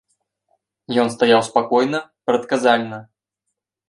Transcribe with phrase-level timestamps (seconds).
[1.03, 1.99] Ён стаяў спакойна,
[2.31, 2.99] прадказальна.